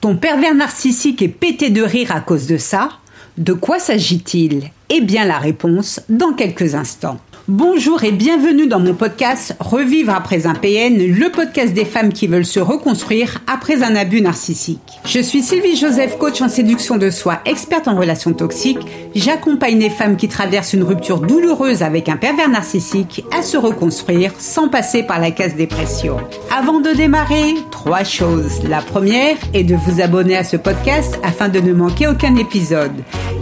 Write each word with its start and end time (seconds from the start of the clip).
Ton 0.00 0.16
pervers 0.16 0.54
narcissique 0.54 1.22
est 1.22 1.28
pété 1.28 1.70
de 1.70 1.82
rire 1.82 2.12
à 2.14 2.20
cause 2.20 2.46
de 2.46 2.56
ça 2.56 2.90
De 3.36 3.52
quoi 3.52 3.80
s'agit-il? 3.80 4.70
Eh 4.90 5.00
bien 5.00 5.24
la 5.24 5.38
réponse 5.38 6.00
dans 6.08 6.34
quelques 6.34 6.76
instants. 6.76 7.18
Bonjour 7.50 8.04
et 8.04 8.12
bienvenue 8.12 8.66
dans 8.66 8.78
mon 8.78 8.92
podcast 8.92 9.56
Revivre 9.58 10.12
après 10.14 10.46
un 10.46 10.52
PN, 10.52 10.98
le 10.98 11.30
podcast 11.30 11.72
des 11.72 11.86
femmes 11.86 12.12
qui 12.12 12.26
veulent 12.26 12.44
se 12.44 12.60
reconstruire 12.60 13.38
après 13.46 13.82
un 13.82 13.96
abus 13.96 14.20
narcissique. 14.20 15.00
Je 15.06 15.18
suis 15.18 15.40
Sylvie 15.40 15.74
Joseph, 15.74 16.18
coach 16.18 16.42
en 16.42 16.50
séduction 16.50 16.98
de 16.98 17.08
soi, 17.08 17.40
experte 17.46 17.88
en 17.88 17.96
relations 17.98 18.34
toxiques. 18.34 18.86
J'accompagne 19.14 19.78
les 19.78 19.88
femmes 19.88 20.18
qui 20.18 20.28
traversent 20.28 20.74
une 20.74 20.82
rupture 20.82 21.20
douloureuse 21.20 21.82
avec 21.82 22.10
un 22.10 22.18
pervers 22.18 22.50
narcissique 22.50 23.24
à 23.34 23.40
se 23.40 23.56
reconstruire 23.56 24.32
sans 24.38 24.68
passer 24.68 25.02
par 25.02 25.18
la 25.18 25.30
case 25.30 25.56
dépression. 25.56 26.18
Avant 26.54 26.80
de 26.80 26.90
démarrer, 26.90 27.54
trois 27.70 28.04
choses. 28.04 28.62
La 28.68 28.82
première 28.82 29.38
est 29.54 29.64
de 29.64 29.74
vous 29.74 30.02
abonner 30.02 30.36
à 30.36 30.44
ce 30.44 30.58
podcast 30.58 31.18
afin 31.22 31.48
de 31.48 31.60
ne 31.60 31.72
manquer 31.72 32.08
aucun 32.08 32.36
épisode. 32.36 32.92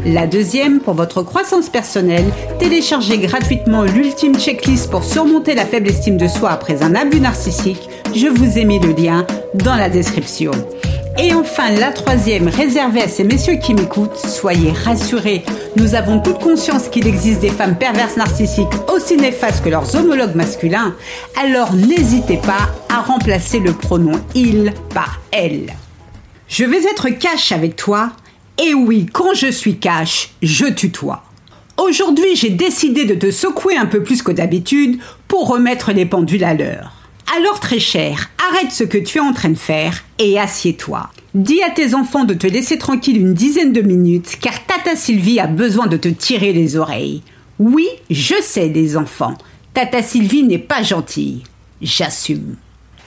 La 0.09 0.28
deuxième, 0.28 0.78
pour 0.78 0.95
votre 0.95 1.24
croissance 1.24 1.69
personnelle, 1.69 2.33
téléchargez 2.60 3.19
gratuitement 3.19 3.83
l'ultime 3.83 4.38
checklist 4.38 4.88
pour 4.88 5.02
surmonter 5.02 5.56
la 5.56 5.66
faible 5.66 5.88
estime 5.88 6.16
de 6.16 6.29
soi 6.29 6.51
après 6.51 6.84
un 6.84 6.95
abus 6.95 7.19
narcissique. 7.19 7.88
Je 8.15 8.29
vous 8.29 8.56
ai 8.56 8.65
mis 8.65 8.79
le 8.79 8.92
lien 8.92 9.27
dans 9.55 9.74
la 9.74 9.88
description. 9.88 10.52
Et 11.19 11.34
enfin, 11.34 11.73
la 11.73 11.91
troisième, 11.91 12.46
réservée 12.46 13.02
à 13.02 13.09
ces 13.09 13.24
messieurs 13.24 13.56
qui 13.56 13.74
m'écoutent, 13.74 14.16
soyez 14.16 14.70
rassurés, 14.70 15.42
nous 15.74 15.96
avons 15.96 16.20
toute 16.20 16.38
conscience 16.38 16.87
qu'il 16.87 17.09
existe 17.09 17.41
des 17.41 17.51
femmes 17.51 17.77
perverses 17.77 18.16
narcissiques 18.16 18.68
aussi 18.95 19.16
néfastes 19.16 19.65
que 19.65 19.70
leurs 19.70 19.96
homologues 19.96 20.37
masculins, 20.37 20.95
alors 21.37 21.74
n'hésitez 21.74 22.37
pas 22.37 22.70
à 22.95 23.01
remplacer 23.01 23.59
le 23.59 23.73
pronom 23.73 24.20
il 24.37 24.73
par 24.95 25.20
elle. 25.32 25.74
Je 26.46 26.65
vais 26.65 26.84
être 26.84 27.09
cash 27.09 27.51
avec 27.51 27.74
toi, 27.74 28.12
et 28.62 28.74
oui, 28.74 29.06
quand 29.12 29.34
je 29.34 29.51
suis 29.51 29.78
cash, 29.78 30.30
je 30.43 30.66
tutoie. 30.66 31.23
Aujourd'hui, 31.76 32.35
j'ai 32.35 32.51
décidé 32.51 33.04
de 33.04 33.15
te 33.15 33.30
secouer 33.30 33.76
un 33.76 33.85
peu 33.87 34.02
plus 34.02 34.23
que 34.23 34.32
d'habitude 34.32 34.98
pour 35.29 35.48
remettre 35.48 35.93
les 35.93 36.07
pendules 36.07 36.45
à 36.45 36.54
l'heure. 36.54 36.93
Alors 37.37 37.60
très 37.60 37.80
cher, 37.80 38.30
arrête 38.51 38.73
ce 38.73 38.85
que 38.85 38.96
tu 38.96 39.18
es 39.18 39.21
en 39.21 39.35
train 39.35 39.51
de 39.51 39.59
faire 39.59 40.04
et 40.18 40.38
assieds-toi. 40.38 41.10
Dis 41.35 41.63
à 41.63 41.71
tes 41.71 41.95
enfants 41.95 42.24
de 42.24 42.32
te 42.32 42.46
laisser 42.46 42.79
tranquille 42.79 43.18
une 43.18 43.35
dizaine 43.35 43.73
de 43.73 43.82
minutes 43.82 44.38
car 44.40 44.54
Tata 44.65 44.96
Sylvie 44.96 45.41
a 45.41 45.46
besoin 45.46 45.87
de 45.87 45.98
te 45.98 46.09
tirer 46.09 46.54
les 46.54 46.76
oreilles. 46.76 47.23
Oui, 47.59 47.87
je 48.09 48.37
sais 48.41 48.68
les 48.68 48.96
enfants, 48.96 49.37
Tata 49.74 50.02
Sylvie 50.02 50.45
n'est 50.45 50.59
pas 50.59 50.82
gentille. 50.82 51.43
J'assume. 51.82 52.57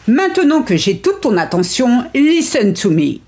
Maintenant 0.07 0.61
que 0.61 0.77
j'ai 0.77 0.99
toute 0.99 1.21
ton 1.21 1.37
attention, 1.37 2.03
listen 2.13 2.73
to 2.75 2.91
me. 2.91 3.19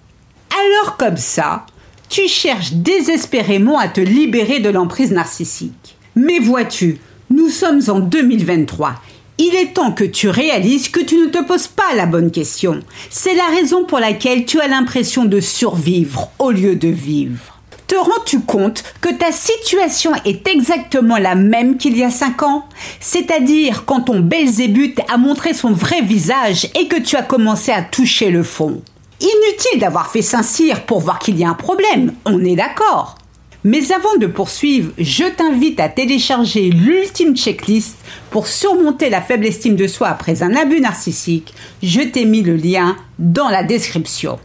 Alors 0.52 0.98
comme 0.98 1.18
ça, 1.18 1.66
tu 2.12 2.28
cherches 2.28 2.74
désespérément 2.74 3.80
à 3.80 3.88
te 3.88 4.02
libérer 4.02 4.60
de 4.60 4.70
l'emprise 4.70 5.12
narcissique. 5.12 5.96
Mais 6.18 6.40
vois-tu, 6.40 7.00
nous 7.30 7.48
sommes 7.48 7.82
en 7.88 8.00
2023. 8.00 8.96
Il 9.38 9.56
est 9.56 9.74
temps 9.74 9.94
que 9.94 10.04
tu 10.04 10.28
réalises 10.28 10.90
que 10.90 11.00
tu 11.00 11.16
ne 11.16 11.28
te 11.28 11.42
poses 11.42 11.70
pas 11.70 11.96
la 11.96 12.06
bonne 12.06 12.30
question. 12.30 12.82
C'est 13.10 13.34
la 13.34 13.46
raison 13.46 13.86
pour 13.86 14.00
laquelle 14.00 14.46
tu 14.46 14.60
as 14.60 14.68
l'impression 14.68 15.24
de 15.24 15.40
survivre 15.40 16.30
au 16.38 16.52
lieu 16.52 16.76
de 16.76 16.90
vivre. 16.90 17.62
Te 17.88 17.96
rends-tu 17.96 18.42
compte 18.42 18.84
que 19.00 19.14
ta 19.14 19.32
situation 19.32 20.12
est 20.26 20.46
exactement 20.50 21.18
la 21.18 21.36
même 21.36 21.78
qu'il 21.78 21.98
y 21.98 22.04
a 22.04 22.12
5 22.12 22.44
ans? 22.44 22.66
C'est-à-dire 23.00 23.86
quand 23.86 24.02
ton 24.02 24.20
Belzébuth 24.20 25.00
a 25.10 25.18
montré 25.18 25.54
son 25.54 25.72
vrai 25.72 26.02
visage 26.02 26.68
et 26.78 26.90
que 26.90 27.00
tu 27.00 27.16
as 27.16 27.24
commencé 27.24 27.72
à 27.72 27.82
toucher 27.82 28.32
le 28.32 28.44
fond. 28.44 28.82
Inutile 29.22 29.80
d'avoir 29.80 30.12
fait 30.12 30.24
Saint-Cyr 30.24 30.84
pour 30.86 31.00
voir 31.00 31.20
qu'il 31.20 31.38
y 31.38 31.44
a 31.44 31.50
un 31.50 31.54
problème, 31.54 32.14
on 32.26 32.44
est 32.44 32.56
d'accord. 32.56 33.16
Mais 33.64 33.92
avant 33.92 34.16
de 34.18 34.26
poursuivre, 34.26 34.92
je 34.98 35.26
t'invite 35.26 35.80
à 35.80 35.90
télécharger 35.90 36.72
l'ultime 36.72 37.38
checklist 37.38 37.98
pour 38.32 38.48
surmonter 38.48 39.12
la 39.12 39.22
faible 39.22 39.46
estime 39.46 39.76
de 39.76 39.86
soi 39.86 40.08
après 40.08 40.42
un 40.42 40.56
abus 40.56 40.82
narcissique. 40.82 41.54
Je 41.84 42.02
t'ai 42.02 42.26
mis 42.26 42.42
le 42.42 42.56
lien 42.56 42.98
dans 43.20 43.50
la 43.50 43.62
description. 43.62 44.40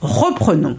Reprenons. 0.00 0.78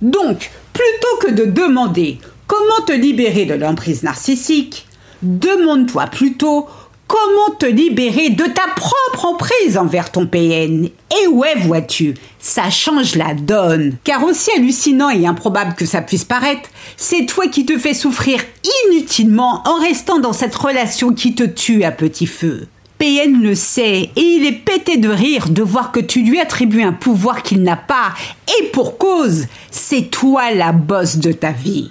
Donc, 0.00 0.50
plutôt 0.72 1.26
que 1.26 1.32
de 1.32 1.44
demander 1.44 2.18
comment 2.46 2.86
te 2.86 2.92
libérer 2.92 3.44
de 3.44 3.54
l'emprise 3.54 4.02
narcissique, 4.04 4.86
demande-toi 5.20 6.06
plutôt 6.06 6.66
Comment 7.12 7.54
te 7.58 7.66
libérer 7.66 8.30
de 8.30 8.44
ta 8.44 8.62
propre 8.74 9.26
emprise 9.26 9.76
envers 9.76 10.10
ton 10.10 10.26
PN 10.26 10.88
Et 11.22 11.26
ouais, 11.26 11.56
vois-tu, 11.56 12.14
ça 12.42 12.68
change 12.68 13.14
la 13.14 13.32
donne. 13.32 13.96
Car 14.04 14.22
aussi 14.24 14.50
hallucinant 14.54 15.08
et 15.08 15.26
improbable 15.26 15.74
que 15.74 15.86
ça 15.86 16.02
puisse 16.02 16.24
paraître, 16.24 16.68
c'est 16.98 17.24
toi 17.24 17.46
qui 17.46 17.64
te 17.64 17.78
fais 17.78 17.94
souffrir 17.94 18.40
inutilement 18.84 19.62
en 19.64 19.76
restant 19.76 20.18
dans 20.18 20.34
cette 20.34 20.54
relation 20.54 21.14
qui 21.14 21.34
te 21.34 21.44
tue 21.44 21.84
à 21.84 21.92
petit 21.92 22.26
feu. 22.26 22.66
PN 22.98 23.40
le 23.40 23.54
sait 23.54 24.10
et 24.14 24.20
il 24.20 24.46
est 24.46 24.52
pété 24.64 24.96
de 24.96 25.08
rire 25.08 25.48
de 25.48 25.62
voir 25.62 25.90
que 25.90 26.00
tu 26.00 26.22
lui 26.22 26.38
attribues 26.38 26.82
un 26.82 26.92
pouvoir 26.92 27.42
qu'il 27.42 27.62
n'a 27.62 27.76
pas. 27.76 28.12
Et 28.60 28.66
pour 28.66 28.98
cause, 28.98 29.46
c'est 29.70 30.10
toi 30.10 30.52
la 30.52 30.72
bosse 30.72 31.16
de 31.16 31.32
ta 31.32 31.52
vie. 31.52 31.90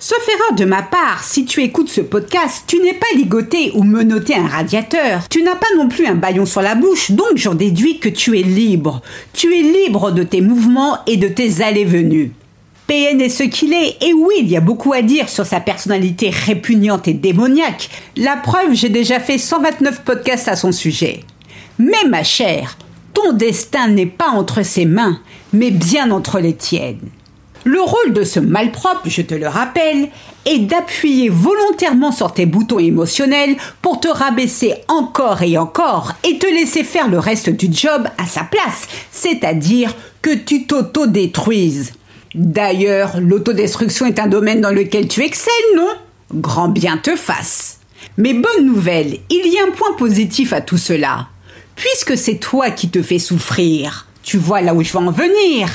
Sauf 0.00 0.28
de 0.56 0.64
ma 0.64 0.82
part, 0.82 1.24
si 1.24 1.44
tu 1.44 1.60
écoutes 1.62 1.88
ce 1.88 2.00
podcast, 2.00 2.64
tu 2.68 2.80
n'es 2.80 2.94
pas 2.94 3.16
ligoté 3.16 3.72
ou 3.74 3.82
menotté 3.82 4.36
un 4.36 4.46
radiateur. 4.46 5.28
Tu 5.28 5.42
n'as 5.42 5.56
pas 5.56 5.66
non 5.76 5.88
plus 5.88 6.06
un 6.06 6.14
baillon 6.14 6.46
sur 6.46 6.62
la 6.62 6.76
bouche, 6.76 7.10
donc 7.10 7.36
j'en 7.36 7.54
déduis 7.54 7.98
que 7.98 8.08
tu 8.08 8.38
es 8.38 8.42
libre. 8.42 9.02
Tu 9.32 9.52
es 9.58 9.62
libre 9.62 10.12
de 10.12 10.22
tes 10.22 10.40
mouvements 10.40 10.98
et 11.06 11.16
de 11.16 11.26
tes 11.26 11.62
allées-venues. 11.62 12.32
PN 12.86 13.20
est 13.20 13.28
ce 13.28 13.42
qu'il 13.42 13.74
est, 13.74 13.96
et 14.00 14.14
oui, 14.14 14.36
il 14.38 14.48
y 14.48 14.56
a 14.56 14.60
beaucoup 14.60 14.92
à 14.92 15.02
dire 15.02 15.28
sur 15.28 15.44
sa 15.44 15.58
personnalité 15.58 16.30
répugnante 16.30 17.08
et 17.08 17.14
démoniaque. 17.14 17.90
La 18.16 18.36
preuve, 18.36 18.74
j'ai 18.74 18.90
déjà 18.90 19.18
fait 19.18 19.36
129 19.36 20.02
podcasts 20.04 20.48
à 20.48 20.56
son 20.56 20.70
sujet. 20.70 21.24
Mais 21.78 22.04
ma 22.08 22.22
chère, 22.22 22.78
ton 23.12 23.32
destin 23.32 23.88
n'est 23.88 24.06
pas 24.06 24.28
entre 24.28 24.62
ses 24.62 24.86
mains, 24.86 25.20
mais 25.52 25.72
bien 25.72 26.12
entre 26.12 26.38
les 26.38 26.54
tiennes. 26.54 27.10
Le 27.64 27.80
rôle 27.80 28.12
de 28.12 28.24
ce 28.24 28.40
malpropre, 28.40 29.02
je 29.06 29.22
te 29.22 29.34
le 29.34 29.48
rappelle, 29.48 30.08
est 30.46 30.60
d'appuyer 30.60 31.28
volontairement 31.28 32.12
sur 32.12 32.32
tes 32.32 32.46
boutons 32.46 32.78
émotionnels 32.78 33.56
pour 33.82 34.00
te 34.00 34.08
rabaisser 34.08 34.74
encore 34.88 35.42
et 35.42 35.58
encore 35.58 36.14
et 36.24 36.38
te 36.38 36.46
laisser 36.46 36.84
faire 36.84 37.08
le 37.08 37.18
reste 37.18 37.50
du 37.50 37.68
job 37.70 38.08
à 38.16 38.26
sa 38.26 38.44
place, 38.44 38.88
c'est-à-dire 39.10 39.94
que 40.22 40.34
tu 40.34 40.66
t'auto-détruises. 40.66 41.92
D'ailleurs, 42.34 43.20
l'autodestruction 43.20 44.06
est 44.06 44.18
un 44.18 44.28
domaine 44.28 44.60
dans 44.60 44.70
lequel 44.70 45.08
tu 45.08 45.22
excelles, 45.22 45.52
non? 45.76 45.90
Grand 46.34 46.68
bien 46.68 46.98
te 46.98 47.16
fasse. 47.16 47.78
Mais 48.16 48.34
bonne 48.34 48.66
nouvelle, 48.66 49.18
il 49.30 49.52
y 49.52 49.58
a 49.58 49.64
un 49.64 49.70
point 49.70 49.94
positif 49.96 50.52
à 50.52 50.60
tout 50.60 50.78
cela. 50.78 51.28
Puisque 51.74 52.16
c'est 52.16 52.38
toi 52.38 52.70
qui 52.70 52.90
te 52.90 53.02
fais 53.02 53.20
souffrir, 53.20 54.07
tu 54.28 54.36
vois 54.36 54.60
là 54.60 54.74
où 54.74 54.82
je 54.84 54.92
veux 54.92 54.98
en 54.98 55.10
venir 55.10 55.70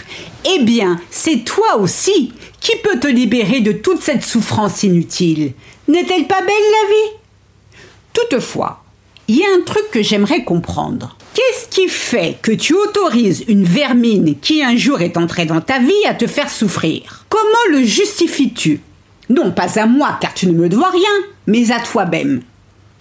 Eh 0.45 0.59
bien, 0.59 0.99
c'est 1.09 1.43
toi 1.43 1.77
aussi 1.77 2.33
qui 2.59 2.73
peux 2.83 2.99
te 2.99 3.07
libérer 3.07 3.61
de 3.61 3.71
toute 3.71 4.03
cette 4.03 4.23
souffrance 4.23 4.83
inutile. 4.83 5.53
N'est-elle 5.87 6.27
pas 6.27 6.39
belle 6.41 6.47
la 6.49 6.87
vie? 6.87 7.79
Toutefois, 8.13 8.83
il 9.27 9.37
y 9.37 9.43
a 9.43 9.47
un 9.57 9.61
truc 9.61 9.89
que 9.91 10.03
j'aimerais 10.03 10.43
comprendre. 10.43 11.17
Qu'est-ce 11.33 11.67
qui 11.67 11.87
fait 11.87 12.37
que 12.43 12.51
tu 12.51 12.75
autorises 12.75 13.43
une 13.47 13.63
vermine 13.63 14.35
qui 14.39 14.61
un 14.61 14.77
jour 14.77 15.01
est 15.01 15.17
entrée 15.17 15.45
dans 15.45 15.61
ta 15.61 15.79
vie 15.79 16.05
à 16.07 16.13
te 16.13 16.27
faire 16.27 16.51
souffrir? 16.51 17.25
Comment 17.29 17.71
le 17.71 17.83
justifies-tu 17.83 18.81
Non 19.29 19.49
pas 19.49 19.79
à 19.79 19.87
moi 19.87 20.19
car 20.21 20.35
tu 20.35 20.45
ne 20.45 20.53
me 20.53 20.69
dois 20.69 20.91
rien, 20.91 21.27
mais 21.47 21.71
à 21.71 21.79
toi-même. 21.79 22.43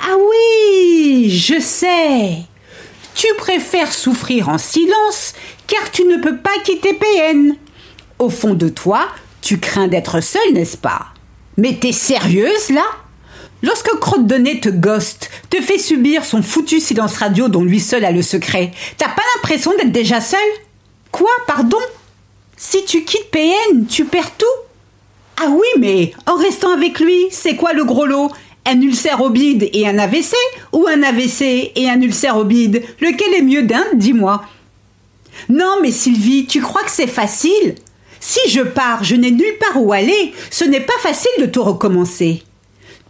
Ah 0.00 0.16
oui, 0.16 1.28
je 1.28 1.60
sais. 1.60 2.38
Tu 3.14 3.26
préfères 3.38 3.92
souffrir 3.92 4.48
en 4.48 4.58
silence 4.58 5.34
car 5.66 5.90
tu 5.90 6.04
ne 6.04 6.16
peux 6.16 6.36
pas 6.36 6.58
quitter 6.64 6.94
PN. 6.94 7.56
Au 8.18 8.30
fond 8.30 8.54
de 8.54 8.68
toi, 8.68 9.08
tu 9.40 9.58
crains 9.58 9.88
d'être 9.88 10.20
seule, 10.20 10.52
n'est-ce 10.52 10.76
pas? 10.76 11.06
Mais 11.56 11.74
t'es 11.74 11.92
sérieuse 11.92 12.70
là? 12.70 12.84
Lorsque 13.62 13.98
Crotte 14.00 14.26
de 14.26 14.58
te 14.58 14.68
ghost, 14.68 15.30
te 15.48 15.60
fait 15.60 15.78
subir 15.78 16.24
son 16.24 16.42
foutu 16.42 16.80
silence 16.80 17.16
radio 17.16 17.48
dont 17.48 17.62
lui 17.62 17.78
seul 17.78 18.04
a 18.04 18.10
le 18.10 18.22
secret, 18.22 18.72
t'as 18.98 19.08
pas 19.08 19.22
l'impression 19.36 19.72
d'être 19.76 19.92
déjà 19.92 20.20
seule 20.20 20.38
Quoi, 21.12 21.30
pardon? 21.46 21.78
Si 22.56 22.84
tu 22.84 23.04
quittes 23.04 23.30
PN, 23.30 23.86
tu 23.86 24.04
perds 24.04 24.36
tout? 24.36 24.46
Ah 25.40 25.48
oui, 25.50 25.66
mais 25.78 26.12
en 26.26 26.36
restant 26.36 26.72
avec 26.72 27.00
lui, 27.00 27.26
c'est 27.30 27.54
quoi 27.54 27.72
le 27.72 27.84
gros 27.84 28.06
lot? 28.06 28.32
Un 28.66 28.80
ulcère 28.80 29.20
au 29.20 29.30
bide 29.30 29.68
et 29.72 29.88
un 29.88 29.98
AVC 29.98 30.34
ou 30.72 30.86
un 30.86 31.02
AVC 31.02 31.72
et 31.74 31.88
un 31.88 32.00
ulcère 32.00 32.36
au 32.36 32.44
bide 32.44 32.82
Lequel 33.00 33.34
est 33.34 33.42
mieux 33.42 33.62
d'un? 33.62 33.84
Dis-moi. 33.94 34.42
Non, 35.48 35.76
mais 35.82 35.90
Sylvie, 35.90 36.46
tu 36.46 36.60
crois 36.60 36.82
que 36.82 36.90
c'est 36.90 37.06
facile? 37.06 37.74
Si 38.20 38.38
je 38.48 38.60
pars, 38.60 39.02
je 39.02 39.16
n'ai 39.16 39.32
nulle 39.32 39.58
part 39.58 39.82
où 39.82 39.92
aller. 39.92 40.32
Ce 40.50 40.64
n'est 40.64 40.80
pas 40.80 40.98
facile 41.00 41.30
de 41.40 41.46
tout 41.46 41.64
recommencer. 41.64 42.42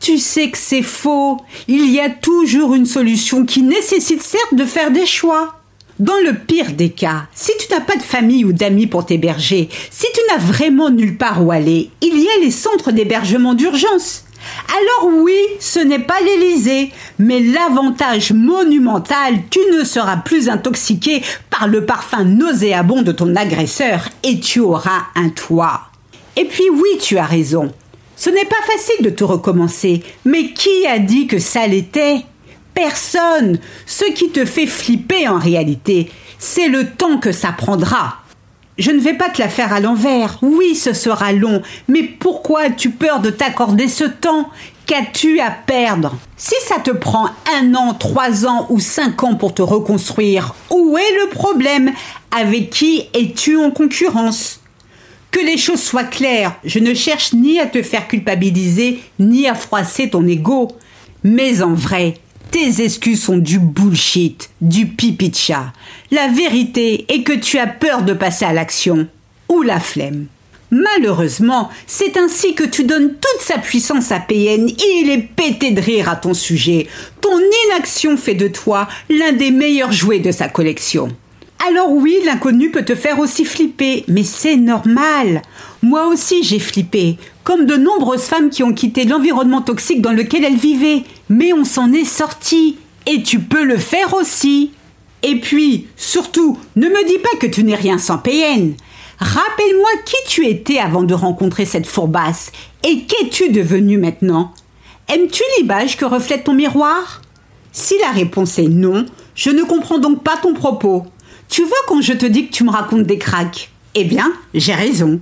Tu 0.01 0.19
sais 0.19 0.51
que 0.51 0.59
c'est 0.59 0.83
faux. 0.83 1.37
Il 1.69 1.91
y 1.93 2.01
a 2.01 2.11
toujours 2.11 2.75
une 2.75 2.87
solution 2.87 3.45
qui 3.45 3.63
nécessite 3.63 4.23
certes 4.23 4.55
de 4.55 4.65
faire 4.65 4.91
des 4.91 5.07
choix. 5.07 5.59
Dans 5.99 6.19
le 6.25 6.35
pire 6.35 6.73
des 6.73 6.91
cas, 6.91 7.29
si 7.35 7.53
tu 7.61 7.73
n'as 7.73 7.81
pas 7.81 7.97
de 7.97 8.03
famille 8.03 8.45
ou 8.45 8.53
d'amis 8.53 8.87
pour 8.87 9.05
t'héberger, 9.05 9.69
si 9.91 10.07
tu 10.13 10.21
n'as 10.29 10.43
vraiment 10.43 10.91
nulle 10.91 11.19
part 11.19 11.45
où 11.45 11.53
aller, 11.53 11.91
il 12.01 12.19
y 12.19 12.29
a 12.29 12.41
les 12.41 12.51
centres 12.51 12.91
d'hébergement 12.91 13.55
d'urgence. 13.55 14.25
Alors 14.69 15.13
oui, 15.15 15.37
ce 15.61 15.79
n'est 15.79 15.99
pas 15.99 16.21
l'Élysée, 16.21 16.93
mais 17.19 17.41
l'avantage 17.41 18.33
monumental, 18.33 19.35
tu 19.51 19.59
ne 19.77 19.85
seras 19.85 20.19
plus 20.19 20.49
intoxiqué 20.49 21.23
par 21.51 21.69
le 21.69 21.85
parfum 21.85 22.25
nauséabond 22.25 23.03
de 23.03 23.13
ton 23.13 23.37
agresseur 23.37 24.09
et 24.23 24.41
tu 24.41 24.61
auras 24.61 25.07
un 25.15 25.29
toit. 25.29 25.83
Et 26.37 26.45
puis 26.45 26.69
oui, 26.71 26.99
tu 27.01 27.19
as 27.19 27.27
raison. 27.27 27.73
Ce 28.17 28.31
n'est 28.31 28.45
pas 28.45 28.63
facile 28.65 29.05
de 29.05 29.11
tout 29.11 29.27
recommencer, 29.27 30.03
mais 30.25 30.53
qui 30.53 30.87
a 30.87 30.99
dit 30.99 31.27
que 31.27 31.39
ça 31.39 31.67
l'était? 31.67 32.25
Personne. 32.73 33.59
Ce 33.85 34.05
qui 34.13 34.31
te 34.31 34.45
fait 34.45 34.67
flipper 34.67 35.29
en 35.29 35.39
réalité, 35.39 36.11
c'est 36.39 36.69
le 36.69 36.89
temps 36.89 37.19
que 37.19 37.33
ça 37.33 37.53
prendra. 37.53 38.22
Je 38.79 38.91
ne 38.91 39.01
vais 39.01 39.15
pas 39.15 39.29
te 39.29 39.41
la 39.41 39.51
faire 39.51 39.73
à 39.73 39.81
l'envers. 39.81 40.39
Oui, 40.41 40.75
ce 40.75 40.95
sera 40.95 41.33
long, 41.33 41.61
mais 41.89 42.03
pourquoi 42.03 42.63
as-tu 42.63 42.91
peur 42.91 43.21
de 43.21 43.29
t'accorder 43.29 43.87
ce 43.87 44.05
temps? 44.05 44.49
Qu'as-tu 44.87 45.41
à 45.41 45.51
perdre? 45.51 46.17
Si 46.37 46.55
ça 46.67 46.81
te 46.81 46.91
prend 46.91 47.29
un 47.55 47.75
an, 47.75 47.95
trois 47.95 48.47
ans 48.47 48.67
ou 48.71 48.81
cinq 48.81 49.23
ans 49.25 49.35
pour 49.35 49.55
te 49.55 49.63
reconstruire, 49.63 50.55
où 50.71 50.97
est 50.97 51.23
le 51.23 51.29
problème? 51.29 51.93
Avec 52.31 52.71
qui 52.71 53.05
es-tu 53.13 53.59
en 53.59 53.71
concurrence? 53.71 54.61
Que 55.31 55.41
les 55.41 55.59
choses 55.59 55.83
soient 55.83 56.05
claires, 56.05 56.57
je 56.65 56.79
ne 56.79 56.95
cherche 56.95 57.33
ni 57.33 57.61
à 57.61 57.67
te 57.67 57.83
faire 57.83 58.09
culpabiliser, 58.09 59.03
ni 59.19 59.47
à 59.47 59.55
froisser 59.55 60.11
ton 60.11 60.27
ego. 60.27 60.69
Mais 61.25 61.63
en 61.63 61.75
vrai, 61.75 62.15
tes 62.53 62.85
excuses 62.85 63.23
sont 63.23 63.39
du 63.39 63.59
bullshit, 63.59 64.51
du 64.61 64.87
pipi 64.87 65.31
de 65.31 65.35
chat. 65.35 65.73
La 66.11 66.29
vérité 66.29 67.07
est 67.09 67.23
que 67.23 67.33
tu 67.33 67.59
as 67.59 67.67
peur 67.67 68.03
de 68.03 68.13
passer 68.13 68.45
à 68.45 68.53
l'action. 68.53 69.09
Ou 69.49 69.63
la 69.63 69.81
flemme. 69.81 70.27
Malheureusement, 70.71 71.71
c'est 71.87 72.17
ainsi 72.19 72.55
que 72.55 72.65
tu 72.65 72.85
donnes 72.85 73.15
toute 73.15 73.41
sa 73.41 73.59
puissance 73.59 74.13
à 74.13 74.21
PN 74.21 74.69
et 74.69 75.01
il 75.01 75.11
est 75.11 75.29
pété 75.35 75.71
de 75.71 75.81
rire 75.81 76.11
à 76.11 76.17
ton 76.17 76.35
sujet. 76.35 76.87
Ton 77.23 77.39
inaction 77.67 78.17
fait 78.17 78.35
de 78.35 78.49
toi 78.49 78.87
l'un 79.09 79.33
des 79.33 79.51
meilleurs 79.51 79.93
jouets 79.93 80.21
de 80.21 80.31
sa 80.31 80.49
collection. 80.49 81.09
Alors 81.69 81.93
oui, 81.93 82.19
l'inconnu 82.25 82.71
peut 82.71 82.85
te 82.85 82.95
faire 82.95 83.19
aussi 83.19 83.45
flipper, 83.45 84.05
mais 84.09 84.25
c'est 84.25 84.57
normal. 84.57 85.43
Moi 85.81 86.07
aussi 86.09 86.43
j'ai 86.43 86.59
flippé, 86.59 87.17
comme 87.45 87.67
de 87.67 87.77
nombreuses 87.77 88.23
femmes 88.23 88.51
qui 88.51 88.63
ont 88.63 88.73
quitté 88.73 89.05
l'environnement 89.05 89.63
toxique 89.63 90.01
dans 90.01 90.13
lequel 90.13 90.45
elles 90.45 90.57
vivaient. 90.57 91.05
Mais 91.29 91.53
on 91.53 91.65
s'en 91.65 91.93
est 91.93 92.05
sorti, 92.05 92.79
et 93.07 93.23
tu 93.23 93.41
peux 93.41 93.65
le 93.65 93.79
faire 93.79 94.15
aussi. 94.15 94.73
Et 95.23 95.41
puis, 95.41 95.87
surtout, 95.97 96.59
ne 96.77 96.89
me 96.89 97.07
dis 97.07 97.19
pas 97.19 97.37
que 97.41 97.47
tu 97.47 97.65
n'es 97.65 97.75
rien 97.75 97.99
sans 97.99 98.19
PN. 98.19 98.75
Rappelle-moi 99.19 99.91
qui 100.05 100.17
tu 100.29 100.47
étais 100.47 100.79
avant 100.79 101.03
de 101.03 101.15
rencontrer 101.15 101.65
cette 101.65 101.87
fourbasse, 101.87 102.51
et 102.83 103.03
qu'es-tu 103.03 103.51
devenu 103.51 103.99
maintenant? 103.99 104.53
Aimes-tu 105.09 105.43
l'image 105.59 105.97
que 105.97 106.05
reflète 106.05 106.45
ton 106.45 106.55
miroir? 106.55 107.23
Si 107.73 107.95
la 108.01 108.11
réponse 108.11 108.59
est 108.59 108.69
non, 108.69 109.07
je 109.35 109.51
ne 109.51 109.63
comprends 109.63 109.99
donc 109.99 110.23
pas 110.23 110.37
ton 110.37 110.55
propos. 110.55 111.05
Tu 111.49 111.63
vois 111.63 111.79
quand 111.87 112.01
je 112.01 112.13
te 112.13 112.27
dis 112.27 112.47
que 112.47 112.53
tu 112.53 112.65
me 112.65 112.71
racontes 112.71 113.05
des 113.05 113.19
cracks 113.19 113.71
Eh 113.95 114.05
bien, 114.05 114.33
j'ai 114.55 114.75
raison. 114.75 115.21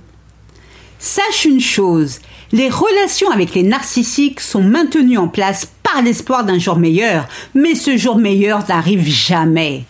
Sache 1.03 1.45
une 1.45 1.59
chose, 1.59 2.19
les 2.51 2.69
relations 2.69 3.31
avec 3.31 3.55
les 3.55 3.63
narcissiques 3.63 4.39
sont 4.39 4.61
maintenues 4.61 5.17
en 5.17 5.27
place 5.27 5.67
par 5.81 6.03
l'espoir 6.03 6.43
d'un 6.45 6.59
jour 6.59 6.77
meilleur, 6.77 7.27
mais 7.55 7.73
ce 7.73 7.97
jour 7.97 8.17
meilleur 8.17 8.67
n'arrive 8.69 9.09
jamais. 9.09 9.85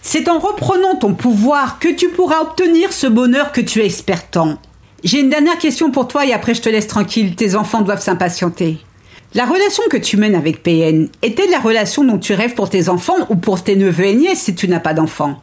C'est 0.00 0.26
en 0.26 0.38
reprenant 0.38 0.96
ton 0.96 1.12
pouvoir 1.12 1.78
que 1.78 1.94
tu 1.94 2.08
pourras 2.08 2.40
obtenir 2.40 2.94
ce 2.94 3.06
bonheur 3.06 3.52
que 3.52 3.60
tu 3.60 3.80
espères 3.80 4.30
tant. 4.30 4.56
J'ai 5.04 5.20
une 5.20 5.28
dernière 5.28 5.58
question 5.58 5.90
pour 5.90 6.08
toi 6.08 6.24
et 6.24 6.32
après 6.32 6.54
je 6.54 6.62
te 6.62 6.70
laisse 6.70 6.88
tranquille, 6.88 7.36
tes 7.36 7.56
enfants 7.56 7.82
doivent 7.82 8.02
s'impatienter. 8.02 8.78
La 9.34 9.44
relation 9.44 9.82
que 9.90 9.98
tu 9.98 10.16
mènes 10.16 10.34
avec 10.34 10.62
PN 10.62 11.10
est-elle 11.20 11.50
la 11.50 11.60
relation 11.60 12.04
dont 12.04 12.18
tu 12.18 12.32
rêves 12.32 12.54
pour 12.54 12.70
tes 12.70 12.88
enfants 12.88 13.26
ou 13.28 13.36
pour 13.36 13.62
tes 13.62 13.76
neveux 13.76 14.06
et 14.06 14.14
nièces 14.14 14.40
si 14.40 14.54
tu 14.54 14.66
n'as 14.66 14.80
pas 14.80 14.94
d'enfants? 14.94 15.38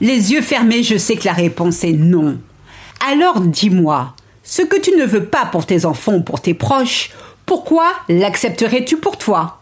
Les 0.00 0.32
yeux 0.32 0.40
fermés, 0.40 0.82
je 0.82 0.96
sais 0.96 1.16
que 1.16 1.26
la 1.26 1.34
réponse 1.34 1.84
est 1.84 1.92
non. 1.92 2.38
Alors 3.06 3.42
dis-moi, 3.42 4.14
ce 4.44 4.62
que 4.62 4.78
tu 4.78 4.92
ne 4.92 5.06
veux 5.06 5.24
pas 5.24 5.46
pour 5.46 5.66
tes 5.66 5.86
enfants 5.86 6.14
ou 6.14 6.20
pour 6.20 6.40
tes 6.40 6.54
proches, 6.54 7.10
pourquoi 7.46 7.86
l'accepterais-tu 8.08 8.98
pour 8.98 9.18
toi? 9.18 9.60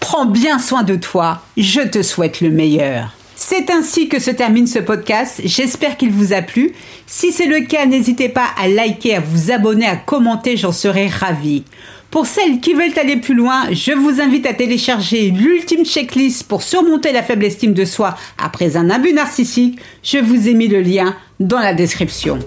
Prends 0.00 0.26
bien 0.26 0.58
soin 0.58 0.84
de 0.84 0.94
toi, 0.96 1.42
je 1.56 1.80
te 1.80 2.02
souhaite 2.02 2.40
le 2.40 2.50
meilleur. 2.50 3.12
C'est 3.34 3.70
ainsi 3.70 4.08
que 4.08 4.18
se 4.18 4.30
termine 4.30 4.66
ce 4.66 4.78
podcast. 4.78 5.42
J'espère 5.44 5.96
qu'il 5.96 6.10
vous 6.10 6.32
a 6.32 6.40
plu. 6.40 6.72
Si 7.06 7.32
c'est 7.32 7.46
le 7.46 7.60
cas, 7.60 7.84
n'hésitez 7.84 8.28
pas 8.30 8.46
à 8.58 8.66
liker, 8.66 9.16
à 9.16 9.20
vous 9.20 9.50
abonner, 9.50 9.86
à 9.86 9.96
commenter, 9.96 10.56
j'en 10.56 10.72
serai 10.72 11.06
ravie. 11.06 11.64
Pour 12.10 12.26
celles 12.26 12.60
qui 12.60 12.72
veulent 12.72 12.98
aller 12.98 13.16
plus 13.16 13.34
loin, 13.34 13.66
je 13.72 13.92
vous 13.92 14.20
invite 14.20 14.46
à 14.46 14.54
télécharger 14.54 15.30
l'ultime 15.30 15.84
checklist 15.84 16.44
pour 16.44 16.62
surmonter 16.62 17.12
la 17.12 17.22
faible 17.22 17.44
estime 17.44 17.74
de 17.74 17.84
soi 17.84 18.16
après 18.42 18.76
un 18.76 18.88
abus 18.88 19.12
narcissique. 19.12 19.78
Je 20.02 20.18
vous 20.18 20.48
ai 20.48 20.54
mis 20.54 20.68
le 20.68 20.80
lien 20.80 21.14
dans 21.38 21.60
la 21.60 21.74
description. 21.74 22.38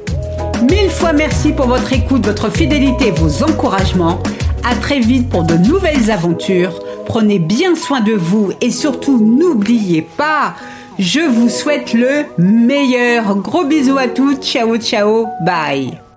Mille 0.70 0.90
fois 0.90 1.14
merci 1.14 1.52
pour 1.52 1.68
votre 1.68 1.92
écoute, 1.94 2.26
votre 2.26 2.52
fidélité, 2.52 3.12
vos 3.12 3.44
encouragements. 3.44 4.20
À 4.64 4.76
très 4.76 5.00
vite 5.00 5.30
pour 5.30 5.44
de 5.44 5.56
nouvelles 5.56 6.12
aventures. 6.12 6.80
Prenez 7.06 7.40
bien 7.40 7.76
soin 7.76 8.02
de 8.02 8.14
vous 8.14 8.52
et 8.62 8.70
surtout 8.70 9.20
n'oubliez 9.20 10.02
pas, 10.02 10.54
je 11.00 11.22
vous 11.22 11.50
souhaite 11.50 11.94
le 11.94 12.26
meilleur. 12.38 13.36
Gros 13.38 13.64
bisous 13.64 13.98
à 13.98 14.08
toutes. 14.08 14.44
Ciao 14.44 14.78
ciao. 14.78 15.28
Bye. 15.42 16.09